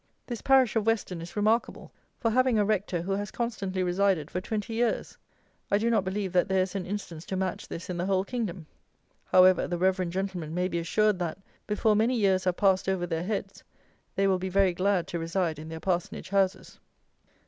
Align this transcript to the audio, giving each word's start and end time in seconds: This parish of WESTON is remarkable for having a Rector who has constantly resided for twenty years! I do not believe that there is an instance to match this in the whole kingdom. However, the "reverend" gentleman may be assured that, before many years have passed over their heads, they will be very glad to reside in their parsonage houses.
This 0.25 0.41
parish 0.41 0.75
of 0.75 0.87
WESTON 0.87 1.21
is 1.21 1.35
remarkable 1.35 1.91
for 2.19 2.31
having 2.31 2.57
a 2.57 2.65
Rector 2.65 3.03
who 3.03 3.11
has 3.11 3.29
constantly 3.29 3.83
resided 3.83 4.31
for 4.31 4.41
twenty 4.41 4.73
years! 4.73 5.15
I 5.69 5.77
do 5.77 5.91
not 5.91 6.03
believe 6.03 6.33
that 6.33 6.47
there 6.47 6.63
is 6.63 6.73
an 6.73 6.87
instance 6.87 7.23
to 7.27 7.35
match 7.35 7.67
this 7.67 7.87
in 7.87 7.97
the 7.97 8.07
whole 8.07 8.25
kingdom. 8.25 8.65
However, 9.25 9.67
the 9.67 9.77
"reverend" 9.77 10.11
gentleman 10.11 10.55
may 10.55 10.67
be 10.67 10.79
assured 10.79 11.19
that, 11.19 11.37
before 11.67 11.95
many 11.95 12.15
years 12.15 12.45
have 12.45 12.57
passed 12.57 12.89
over 12.89 13.05
their 13.05 13.21
heads, 13.23 13.63
they 14.15 14.25
will 14.25 14.39
be 14.39 14.49
very 14.49 14.73
glad 14.73 15.05
to 15.09 15.19
reside 15.19 15.59
in 15.59 15.69
their 15.69 15.79
parsonage 15.79 16.29
houses. 16.29 16.79